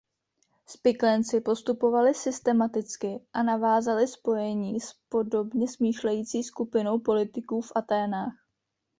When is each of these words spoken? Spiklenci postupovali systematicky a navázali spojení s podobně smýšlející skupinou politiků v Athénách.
Spiklenci 0.65 1.41
postupovali 1.41 2.13
systematicky 2.13 3.21
a 3.33 3.43
navázali 3.43 4.07
spojení 4.07 4.79
s 4.81 4.93
podobně 5.09 5.67
smýšlející 5.67 6.43
skupinou 6.43 6.99
politiků 6.99 7.61
v 7.61 7.71
Athénách. 7.75 8.33